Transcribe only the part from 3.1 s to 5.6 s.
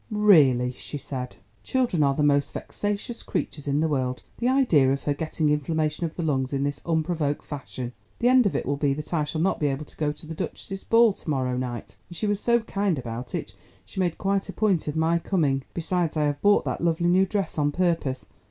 creatures in the world. The idea of her getting